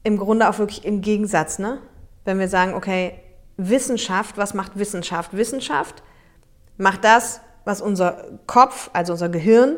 [0.02, 1.78] im Grunde auch wirklich im Gegensatz, ne?
[2.24, 3.14] Wenn wir sagen, okay,
[3.58, 5.36] Wissenschaft, was macht Wissenschaft?
[5.36, 6.02] Wissenschaft
[6.76, 9.76] macht das, was unser Kopf, also unser Gehirn,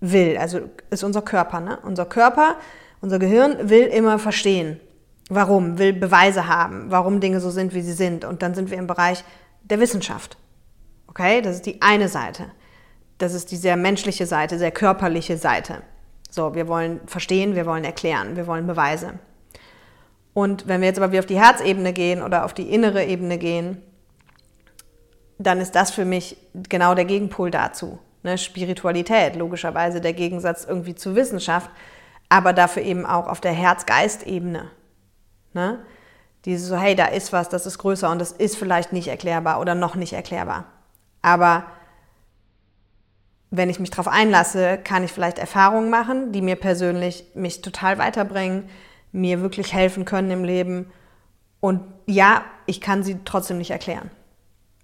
[0.00, 0.36] will.
[0.38, 1.60] Also ist unser Körper.
[1.60, 1.78] Ne?
[1.82, 2.56] Unser Körper,
[3.00, 4.80] unser Gehirn will immer verstehen.
[5.28, 5.78] Warum?
[5.78, 8.24] Will Beweise haben, warum Dinge so sind, wie sie sind.
[8.24, 9.24] Und dann sind wir im Bereich
[9.64, 10.36] der Wissenschaft.
[11.08, 12.44] Okay, das ist die eine Seite.
[13.18, 15.82] Das ist die sehr menschliche Seite, sehr körperliche Seite.
[16.30, 19.14] So, wir wollen verstehen, wir wollen erklären, wir wollen Beweise.
[20.34, 23.38] Und wenn wir jetzt aber wieder auf die Herzebene gehen oder auf die innere Ebene
[23.38, 23.80] gehen,
[25.38, 27.98] dann ist das für mich genau der Gegenpol dazu.
[28.22, 28.38] Ne?
[28.38, 31.70] Spiritualität, logischerweise der Gegensatz irgendwie zu Wissenschaft,
[32.28, 34.70] aber dafür eben auch auf der Herz-Geist-Ebene.
[35.52, 35.78] Ne?
[36.44, 39.60] Diese so, hey, da ist was, das ist größer und das ist vielleicht nicht erklärbar
[39.60, 40.64] oder noch nicht erklärbar.
[41.22, 41.64] Aber
[43.50, 47.98] wenn ich mich darauf einlasse, kann ich vielleicht Erfahrungen machen, die mir persönlich mich total
[47.98, 48.68] weiterbringen,
[49.12, 50.90] mir wirklich helfen können im Leben.
[51.60, 54.10] Und ja, ich kann sie trotzdem nicht erklären.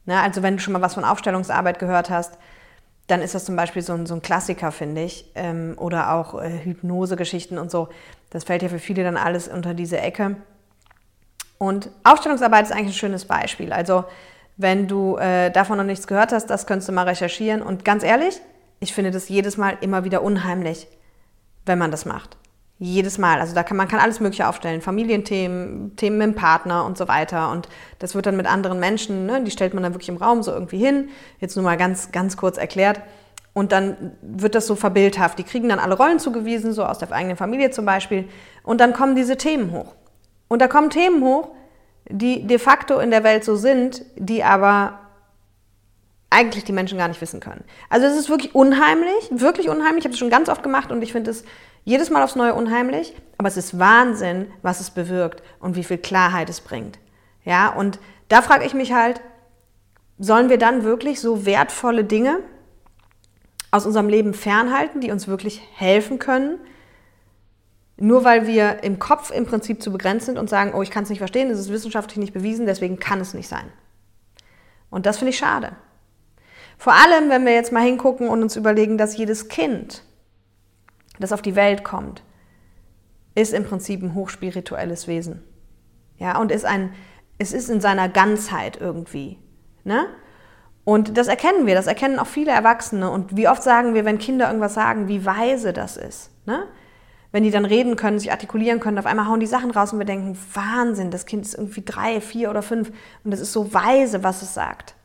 [0.04, 0.20] Ne?
[0.20, 2.38] Also wenn du schon mal was von Aufstellungsarbeit gehört hast,
[3.06, 5.30] dann ist das zum Beispiel so ein, so ein Klassiker, finde ich.
[5.34, 7.88] Ähm, oder auch äh, Hypnosegeschichten und so.
[8.30, 10.36] Das fällt ja für viele dann alles unter diese Ecke.
[11.58, 13.72] Und Aufstellungsarbeit ist eigentlich ein schönes Beispiel.
[13.72, 14.04] Also
[14.56, 17.62] wenn du äh, davon noch nichts gehört hast, das könntest du mal recherchieren.
[17.62, 18.40] Und ganz ehrlich,
[18.80, 20.86] ich finde das jedes Mal immer wieder unheimlich,
[21.66, 22.36] wenn man das macht.
[22.84, 23.38] Jedes Mal.
[23.38, 24.80] Also da kann man kann alles Mögliche aufstellen.
[24.80, 27.52] Familienthemen, Themen mit dem Partner und so weiter.
[27.52, 27.68] Und
[28.00, 30.50] das wird dann mit anderen Menschen, ne, die stellt man dann wirklich im Raum so
[30.50, 31.10] irgendwie hin.
[31.38, 33.00] Jetzt nur mal ganz, ganz kurz erklärt.
[33.52, 35.38] Und dann wird das so verbildhaft.
[35.38, 38.28] Die kriegen dann alle Rollen zugewiesen, so aus der eigenen Familie zum Beispiel.
[38.64, 39.94] Und dann kommen diese Themen hoch.
[40.48, 41.50] Und da kommen Themen hoch,
[42.08, 44.98] die de facto in der Welt so sind, die aber
[46.32, 47.64] eigentlich die Menschen gar nicht wissen können.
[47.88, 49.98] Also es ist wirklich unheimlich, wirklich unheimlich.
[50.00, 51.44] Ich habe es schon ganz oft gemacht und ich finde es
[51.84, 55.98] jedes Mal aufs Neue unheimlich, aber es ist Wahnsinn, was es bewirkt und wie viel
[55.98, 56.98] Klarheit es bringt.
[57.44, 59.20] Ja, und da frage ich mich halt,
[60.18, 62.38] sollen wir dann wirklich so wertvolle Dinge
[63.70, 66.58] aus unserem Leben fernhalten, die uns wirklich helfen können,
[67.96, 71.04] nur weil wir im Kopf im Prinzip zu begrenzt sind und sagen, oh, ich kann
[71.04, 73.72] es nicht verstehen, es ist wissenschaftlich nicht bewiesen, deswegen kann es nicht sein.
[74.90, 75.72] Und das finde ich schade.
[76.82, 80.02] Vor allem, wenn wir jetzt mal hingucken und uns überlegen, dass jedes Kind,
[81.20, 82.24] das auf die Welt kommt,
[83.36, 85.44] ist im Prinzip ein hochspirituelles Wesen.
[86.18, 86.92] Ja, und ist ein,
[87.38, 89.38] es ist in seiner Ganzheit irgendwie.
[89.84, 90.06] Ne?
[90.82, 93.10] Und das erkennen wir, das erkennen auch viele Erwachsene.
[93.10, 96.32] Und wie oft sagen wir, wenn Kinder irgendwas sagen, wie weise das ist.
[96.46, 96.66] Ne?
[97.30, 100.00] Wenn die dann reden können, sich artikulieren können, auf einmal hauen die Sachen raus und
[100.00, 102.90] wir denken, Wahnsinn, das Kind ist irgendwie drei, vier oder fünf
[103.22, 104.96] und es ist so weise, was es sagt.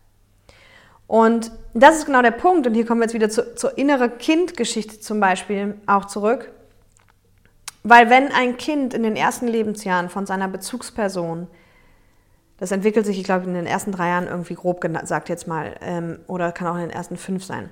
[1.07, 2.67] Und das ist genau der Punkt.
[2.67, 6.51] Und hier kommen wir jetzt wieder zu, zur inneren Kindgeschichte zum Beispiel auch zurück.
[7.83, 11.47] Weil wenn ein Kind in den ersten Lebensjahren von seiner Bezugsperson,
[12.57, 15.75] das entwickelt sich, ich glaube, in den ersten drei Jahren irgendwie grob gesagt jetzt mal,
[15.81, 17.71] ähm, oder kann auch in den ersten fünf sein.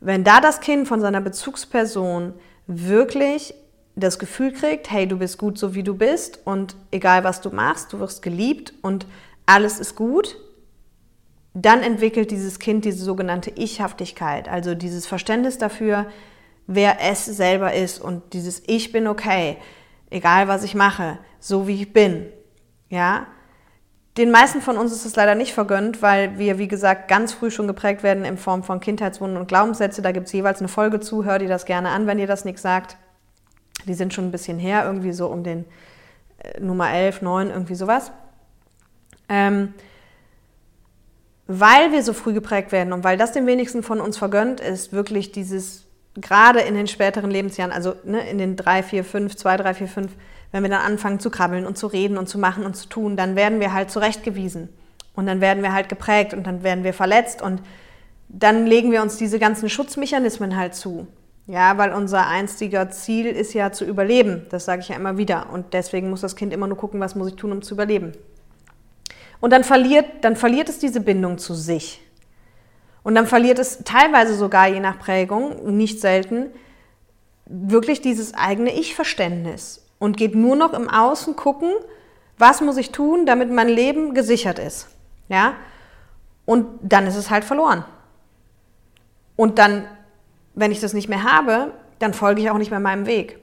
[0.00, 2.32] Wenn da das Kind von seiner Bezugsperson
[2.66, 3.54] wirklich
[3.96, 7.50] das Gefühl kriegt, hey, du bist gut so wie du bist und egal was du
[7.50, 9.06] machst, du wirst geliebt und
[9.44, 10.36] alles ist gut,
[11.62, 16.06] dann entwickelt dieses Kind diese sogenannte Ichhaftigkeit, also dieses Verständnis dafür,
[16.66, 19.56] wer es selber ist und dieses Ich bin okay,
[20.10, 22.26] egal was ich mache, so wie ich bin.
[22.90, 23.26] Ja?
[24.16, 27.50] Den meisten von uns ist es leider nicht vergönnt, weil wir, wie gesagt, ganz früh
[27.50, 30.02] schon geprägt werden in Form von Kindheitswunden und Glaubenssätze.
[30.02, 32.44] Da gibt es jeweils eine Folge zu, hört ihr das gerne an, wenn ihr das
[32.44, 32.96] nichts sagt.
[33.86, 35.64] Die sind schon ein bisschen her, irgendwie so um den
[36.38, 38.12] äh, Nummer 11, 9, irgendwie sowas.
[39.28, 39.74] Ähm,
[41.48, 44.92] weil wir so früh geprägt werden und weil das den wenigsten von uns vergönnt ist,
[44.92, 49.56] wirklich dieses, gerade in den späteren Lebensjahren, also ne, in den drei, vier, fünf, zwei,
[49.56, 50.12] drei, vier, fünf,
[50.52, 53.16] wenn wir dann anfangen zu krabbeln und zu reden und zu machen und zu tun,
[53.16, 54.68] dann werden wir halt zurechtgewiesen.
[55.14, 57.62] Und dann werden wir halt geprägt und dann werden wir verletzt und
[58.28, 61.08] dann legen wir uns diese ganzen Schutzmechanismen halt zu.
[61.46, 64.46] Ja, weil unser einstiger Ziel ist ja zu überleben.
[64.50, 65.46] Das sage ich ja immer wieder.
[65.50, 68.12] Und deswegen muss das Kind immer nur gucken, was muss ich tun, um zu überleben.
[69.40, 72.00] Und dann verliert, dann verliert es diese Bindung zu sich.
[73.02, 76.46] Und dann verliert es teilweise sogar, je nach Prägung, nicht selten,
[77.46, 81.72] wirklich dieses eigene Ich-Verständnis und geht nur noch im Außen gucken,
[82.36, 84.88] was muss ich tun, damit mein Leben gesichert ist.
[85.28, 85.54] Ja?
[86.44, 87.84] Und dann ist es halt verloren.
[89.36, 89.84] Und dann,
[90.54, 93.38] wenn ich das nicht mehr habe, dann folge ich auch nicht mehr meinem Weg,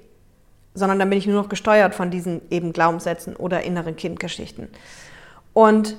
[0.73, 4.69] sondern dann bin ich nur noch gesteuert von diesen eben Glaubenssätzen oder inneren Kindgeschichten.
[5.55, 5.95] Und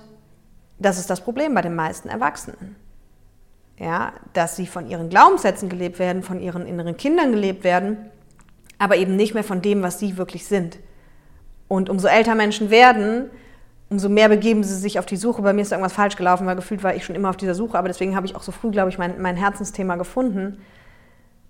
[0.79, 2.77] das ist das Problem bei den meisten Erwachsenen.
[3.79, 7.97] Ja, dass sie von ihren Glaubenssätzen gelebt werden, von ihren inneren Kindern gelebt werden,
[8.79, 10.79] aber eben nicht mehr von dem, was sie wirklich sind.
[11.69, 13.31] Und umso älter Menschen werden,
[13.89, 15.41] umso mehr begeben sie sich auf die Suche.
[15.41, 17.79] Bei mir ist irgendwas falsch gelaufen, weil gefühlt war ich schon immer auf dieser Suche,
[17.79, 20.59] aber deswegen habe ich auch so früh, glaube ich, mein, mein Herzensthema gefunden.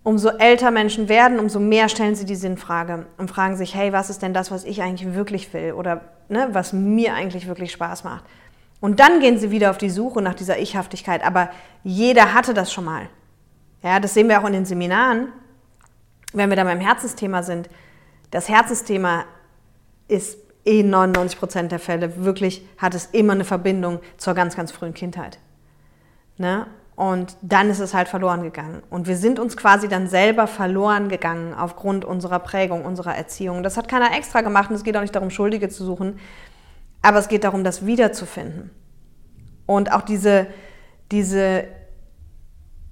[0.06, 4.08] Umso älter Menschen werden, umso mehr stellen sie die Sinnfrage und fragen sich, hey, was
[4.08, 8.04] ist denn das, was ich eigentlich wirklich will oder ne, was mir eigentlich wirklich Spaß
[8.04, 8.22] macht.
[8.80, 11.24] Und dann gehen sie wieder auf die Suche nach dieser Ichhaftigkeit.
[11.24, 11.50] Aber
[11.82, 13.08] jeder hatte das schon mal.
[13.82, 15.32] Ja, das sehen wir auch in den Seminaren,
[16.32, 17.68] wenn wir da beim Herzensthema sind.
[18.30, 19.24] Das Herzensthema
[20.06, 24.70] ist in 99 Prozent der Fälle wirklich, hat es immer eine Verbindung zur ganz, ganz
[24.70, 25.40] frühen Kindheit.
[26.38, 26.68] Ne?
[26.96, 28.82] Und dann ist es halt verloren gegangen.
[28.88, 33.62] Und wir sind uns quasi dann selber verloren gegangen aufgrund unserer Prägung, unserer Erziehung.
[33.62, 36.18] Das hat keiner extra gemacht und es geht auch nicht darum, Schuldige zu suchen.
[37.02, 38.70] Aber es geht darum, das wiederzufinden.
[39.66, 40.46] Und auch diese,
[41.12, 41.64] diese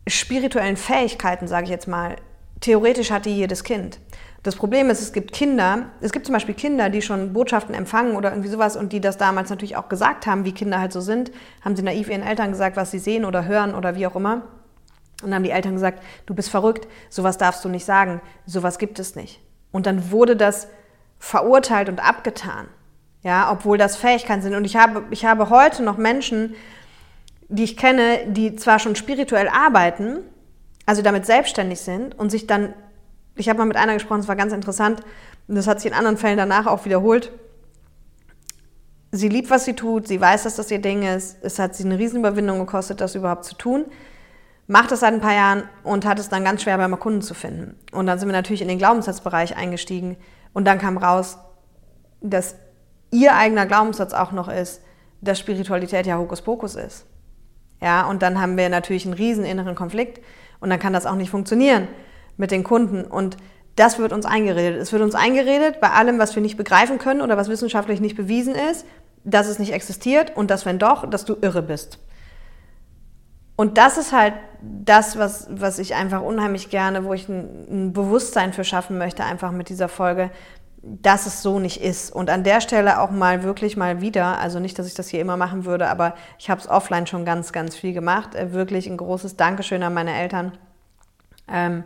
[0.06, 2.16] spirituellen Fähigkeiten, sage ich jetzt mal,
[2.60, 3.98] theoretisch hat die jedes Kind.
[4.44, 8.14] Das Problem ist, es gibt Kinder, es gibt zum Beispiel Kinder, die schon Botschaften empfangen
[8.14, 11.00] oder irgendwie sowas und die das damals natürlich auch gesagt haben, wie Kinder halt so
[11.00, 14.16] sind, haben sie naiv ihren Eltern gesagt, was sie sehen oder hören oder wie auch
[14.16, 14.42] immer.
[15.22, 18.78] Und dann haben die Eltern gesagt, du bist verrückt, sowas darfst du nicht sagen, sowas
[18.78, 19.40] gibt es nicht.
[19.72, 20.68] Und dann wurde das
[21.18, 22.68] verurteilt und abgetan,
[23.22, 24.54] ja, obwohl das Fähigkeiten sind.
[24.54, 26.54] Und ich habe, ich habe heute noch Menschen,
[27.48, 30.18] die ich kenne, die zwar schon spirituell arbeiten,
[30.84, 32.74] also damit selbstständig sind und sich dann
[33.36, 35.00] ich habe mal mit einer gesprochen, das war ganz interessant
[35.48, 37.32] und das hat sich in anderen Fällen danach auch wiederholt.
[39.10, 41.38] Sie liebt, was sie tut, sie weiß, dass das ihr Ding ist.
[41.42, 43.84] Es hat sie eine Riesenüberwindung gekostet, das überhaupt zu tun.
[44.66, 47.34] Macht es seit ein paar Jahren und hat es dann ganz schwer, beim Kunden zu
[47.34, 47.76] finden.
[47.92, 50.16] Und dann sind wir natürlich in den Glaubenssatzbereich eingestiegen
[50.52, 51.38] und dann kam raus,
[52.20, 52.56] dass
[53.10, 54.80] ihr eigener Glaubenssatz auch noch ist,
[55.20, 57.06] dass Spiritualität ja Hokuspokus ist.
[57.80, 60.24] Ja, und dann haben wir natürlich einen riesen inneren Konflikt
[60.60, 61.88] und dann kann das auch nicht funktionieren
[62.36, 63.04] mit den Kunden.
[63.04, 63.36] Und
[63.76, 64.80] das wird uns eingeredet.
[64.80, 68.16] Es wird uns eingeredet bei allem, was wir nicht begreifen können oder was wissenschaftlich nicht
[68.16, 68.86] bewiesen ist,
[69.24, 71.98] dass es nicht existiert und dass, wenn doch, dass du irre bist.
[73.56, 77.92] Und das ist halt das, was, was ich einfach unheimlich gerne, wo ich ein, ein
[77.92, 80.30] Bewusstsein für schaffen möchte, einfach mit dieser Folge,
[80.82, 82.12] dass es so nicht ist.
[82.12, 85.20] Und an der Stelle auch mal wirklich mal wieder, also nicht, dass ich das hier
[85.20, 88.34] immer machen würde, aber ich habe es offline schon ganz, ganz viel gemacht.
[88.34, 90.52] Äh, wirklich ein großes Dankeschön an meine Eltern.
[91.48, 91.84] Ähm,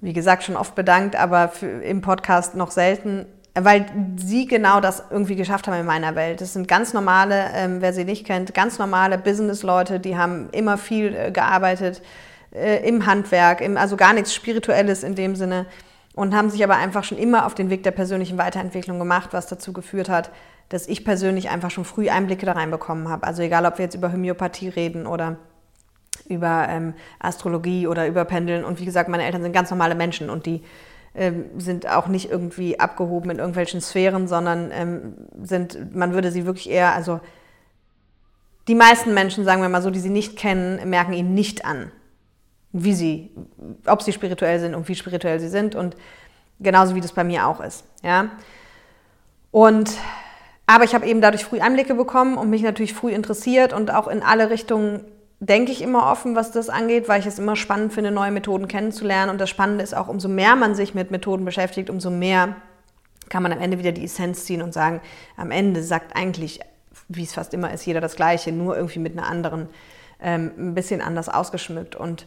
[0.00, 3.86] wie gesagt, schon oft bedankt, aber für, im Podcast noch selten, weil
[4.16, 6.40] sie genau das irgendwie geschafft haben in meiner Welt.
[6.40, 10.78] Das sind ganz normale, ähm, wer sie nicht kennt, ganz normale Business-Leute, die haben immer
[10.78, 12.00] viel äh, gearbeitet
[12.52, 15.66] äh, im Handwerk, im, also gar nichts Spirituelles in dem Sinne
[16.14, 19.46] und haben sich aber einfach schon immer auf den Weg der persönlichen Weiterentwicklung gemacht, was
[19.46, 20.30] dazu geführt hat,
[20.68, 23.26] dass ich persönlich einfach schon früh Einblicke da reinbekommen habe.
[23.26, 25.36] Also egal, ob wir jetzt über Homöopathie reden oder
[26.30, 28.64] über ähm, Astrologie oder über Pendeln.
[28.64, 30.62] Und wie gesagt, meine Eltern sind ganz normale Menschen und die
[31.14, 36.46] ähm, sind auch nicht irgendwie abgehoben in irgendwelchen Sphären, sondern ähm, sind, man würde sie
[36.46, 37.20] wirklich eher, also
[38.68, 41.90] die meisten Menschen, sagen wir mal so, die sie nicht kennen, merken ihnen nicht an,
[42.72, 43.30] wie sie,
[43.86, 45.96] ob sie spirituell sind und wie spirituell sie sind und
[46.60, 48.30] genauso wie das bei mir auch ist, ja.
[49.50, 49.90] Und
[50.70, 54.06] aber ich habe eben dadurch früh Einblicke bekommen und mich natürlich früh interessiert und auch
[54.06, 55.04] in alle Richtungen
[55.40, 58.68] denke ich immer offen, was das angeht, weil ich es immer spannend finde, neue Methoden
[58.68, 59.30] kennenzulernen.
[59.30, 62.56] Und das Spannende ist auch, umso mehr man sich mit Methoden beschäftigt, umso mehr
[63.30, 65.00] kann man am Ende wieder die Essenz ziehen und sagen,
[65.36, 66.60] am Ende sagt eigentlich,
[67.08, 69.68] wie es fast immer ist, jeder das Gleiche, nur irgendwie mit einer anderen,
[70.20, 71.96] ähm, ein bisschen anders ausgeschmückt.
[71.96, 72.26] Und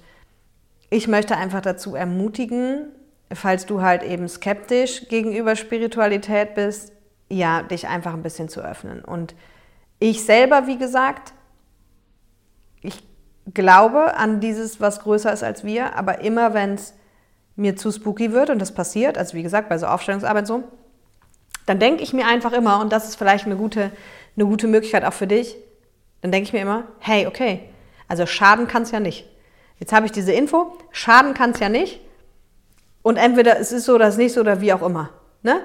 [0.89, 2.88] ich möchte einfach dazu ermutigen,
[3.32, 6.93] falls du halt eben skeptisch gegenüber Spiritualität bist,
[7.30, 9.04] ja, dich einfach ein bisschen zu öffnen.
[9.04, 9.36] Und
[9.99, 11.34] ich selber, wie gesagt,
[12.83, 13.03] ich
[13.53, 16.93] glaube an dieses, was größer ist als wir, aber immer wenn es
[17.55, 20.63] mir zu spooky wird und das passiert, also wie gesagt, bei so Aufstellungsarbeit so,
[21.65, 23.91] dann denke ich mir einfach immer, und das ist vielleicht eine gute,
[24.35, 25.55] eine gute Möglichkeit auch für dich,
[26.21, 27.69] dann denke ich mir immer, hey, okay,
[28.07, 29.29] also schaden kann es ja nicht.
[29.79, 31.99] Jetzt habe ich diese Info, schaden kann es ja nicht.
[33.01, 35.09] Und entweder es ist so oder es ist nicht so oder wie auch immer.
[35.41, 35.59] Ne?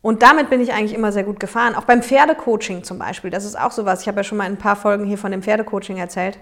[0.00, 1.74] Und damit bin ich eigentlich immer sehr gut gefahren.
[1.74, 4.02] Auch beim Pferdecoaching zum Beispiel, das ist auch sowas.
[4.02, 6.38] Ich habe ja schon mal in ein paar Folgen hier von dem Pferdecoaching erzählt.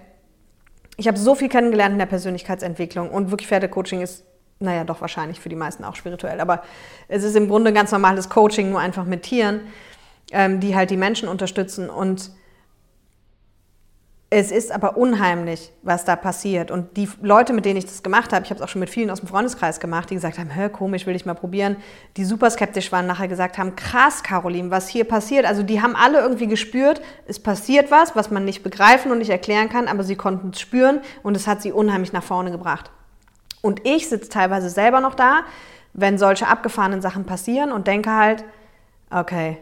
[0.96, 4.24] Ich habe so viel kennengelernt in der Persönlichkeitsentwicklung und wirklich Pferdecoaching ist,
[4.58, 6.62] naja, doch wahrscheinlich für die meisten auch spirituell, aber
[7.08, 9.60] es ist im Grunde ganz normales Coaching, nur einfach mit Tieren,
[10.32, 12.30] ähm, die halt die Menschen unterstützen und
[14.28, 16.72] es ist aber unheimlich, was da passiert.
[16.72, 18.90] Und die Leute, mit denen ich das gemacht habe, ich habe es auch schon mit
[18.90, 21.76] vielen aus dem Freundeskreis gemacht, die gesagt haben, hör, komisch, will ich mal probieren,
[22.16, 25.46] die super skeptisch waren, nachher gesagt haben, krass, Caroline, was hier passiert.
[25.46, 29.30] Also die haben alle irgendwie gespürt, es passiert was, was man nicht begreifen und nicht
[29.30, 32.90] erklären kann, aber sie konnten es spüren und es hat sie unheimlich nach vorne gebracht.
[33.62, 35.42] Und ich sitze teilweise selber noch da,
[35.92, 38.44] wenn solche abgefahrenen Sachen passieren und denke halt,
[39.10, 39.58] okay,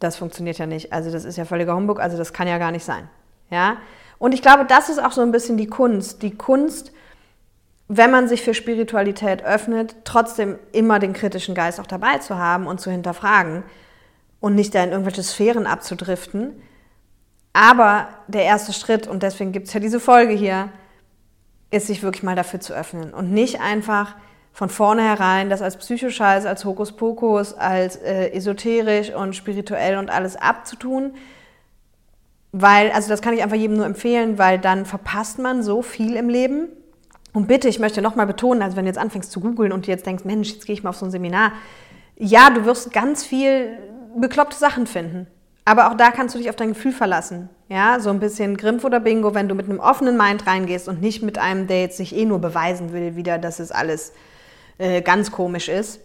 [0.00, 0.92] das funktioniert ja nicht.
[0.92, 3.08] Also das ist ja völliger Humbug, also das kann ja gar nicht sein.
[3.50, 3.78] Ja,
[4.22, 6.22] und ich glaube, das ist auch so ein bisschen die Kunst.
[6.22, 6.92] Die Kunst,
[7.88, 12.68] wenn man sich für Spiritualität öffnet, trotzdem immer den kritischen Geist auch dabei zu haben
[12.68, 13.64] und zu hinterfragen
[14.38, 16.52] und nicht da in irgendwelche Sphären abzudriften.
[17.52, 20.68] Aber der erste Schritt, und deswegen gibt es ja diese Folge hier,
[21.72, 24.14] ist sich wirklich mal dafür zu öffnen und nicht einfach
[24.52, 31.14] von vornherein das als Psychoscheiß, als Hokuspokus, als äh, esoterisch und spirituell und alles abzutun,
[32.52, 36.16] weil, also das kann ich einfach jedem nur empfehlen, weil dann verpasst man so viel
[36.16, 36.68] im Leben.
[37.32, 40.04] Und bitte, ich möchte nochmal betonen, also wenn du jetzt anfängst zu googeln und jetzt
[40.04, 41.52] denkst, Mensch, jetzt gehe ich mal auf so ein Seminar.
[42.16, 43.78] Ja, du wirst ganz viel
[44.14, 45.26] bekloppte Sachen finden.
[45.64, 47.48] Aber auch da kannst du dich auf dein Gefühl verlassen.
[47.68, 51.00] Ja, so ein bisschen Grimpf oder Bingo, wenn du mit einem offenen Mind reingehst und
[51.00, 54.12] nicht mit einem, der jetzt sich eh nur beweisen will, wieder, dass es alles
[54.78, 56.00] äh, ganz komisch ist.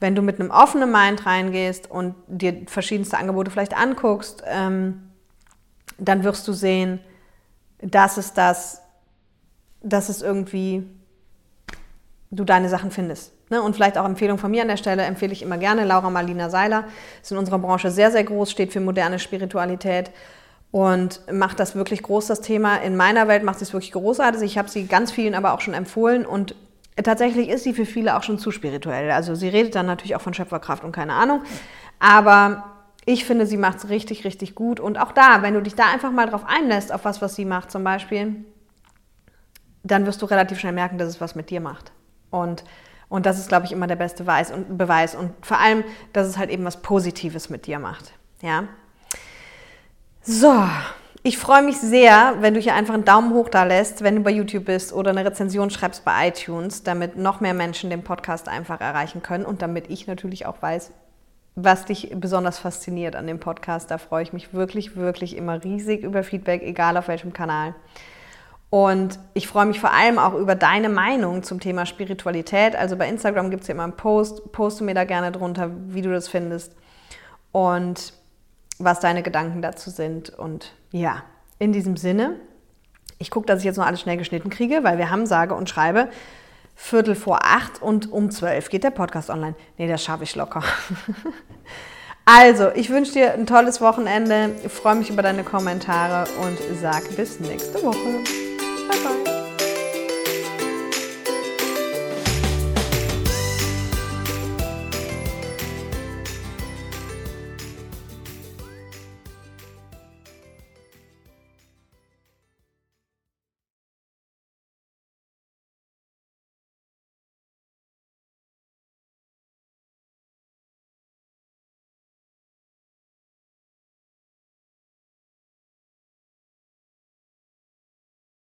[0.00, 5.11] Wenn du mit einem offenen Mind reingehst und dir verschiedenste Angebote vielleicht anguckst, ähm,
[5.98, 7.00] dann wirst du sehen,
[7.80, 8.82] dass es das,
[9.82, 10.84] dass es irgendwie
[12.30, 13.32] du deine Sachen findest.
[13.50, 13.62] Ne?
[13.62, 16.48] Und vielleicht auch Empfehlung von mir an der Stelle, empfehle ich immer gerne Laura Marlina
[16.48, 16.84] Seiler,
[17.20, 20.10] ist in unserer Branche sehr, sehr groß, steht für moderne Spiritualität
[20.70, 22.76] und macht das wirklich groß, das Thema.
[22.76, 24.42] In meiner Welt macht sie es wirklich großartig.
[24.42, 26.54] Ich habe sie ganz vielen aber auch schon empfohlen und
[27.04, 29.10] tatsächlich ist sie für viele auch schon zu spirituell.
[29.10, 31.42] Also sie redet dann natürlich auch von Schöpferkraft und keine Ahnung.
[32.00, 32.71] Aber
[33.04, 34.78] ich finde, sie macht es richtig, richtig gut.
[34.78, 37.44] Und auch da, wenn du dich da einfach mal drauf einlässt, auf was, was sie
[37.44, 38.44] macht zum Beispiel,
[39.82, 41.90] dann wirst du relativ schnell merken, dass es was mit dir macht.
[42.30, 42.64] Und,
[43.08, 45.16] und das ist, glaube ich, immer der beste Beweis und, Beweis.
[45.16, 48.12] Und vor allem, dass es halt eben was Positives mit dir macht.
[48.40, 48.64] Ja.
[50.22, 50.64] So,
[51.24, 54.22] ich freue mich sehr, wenn du hier einfach einen Daumen hoch da lässt, wenn du
[54.22, 58.48] bei YouTube bist oder eine Rezension schreibst bei iTunes, damit noch mehr Menschen den Podcast
[58.48, 60.92] einfach erreichen können und damit ich natürlich auch weiß,
[61.54, 63.90] was dich besonders fasziniert an dem Podcast.
[63.90, 67.74] Da freue ich mich wirklich, wirklich immer riesig über Feedback, egal auf welchem Kanal.
[68.70, 72.74] Und ich freue mich vor allem auch über deine Meinung zum Thema Spiritualität.
[72.74, 74.50] Also bei Instagram gibt es ja immer einen Post.
[74.52, 76.74] Poste mir da gerne drunter, wie du das findest
[77.52, 78.14] und
[78.78, 80.30] was deine Gedanken dazu sind.
[80.30, 81.22] Und ja,
[81.58, 82.36] in diesem Sinne,
[83.18, 85.68] ich gucke, dass ich jetzt noch alles schnell geschnitten kriege, weil wir haben sage und
[85.68, 86.08] schreibe
[86.74, 89.54] Viertel vor acht und um zwölf geht der Podcast online.
[89.78, 90.62] Nee, das schaffe ich locker.
[92.24, 97.40] also, ich wünsche dir ein tolles Wochenende, freue mich über deine Kommentare und sage bis
[97.40, 98.22] nächste Woche.
[98.88, 99.31] Bye bye.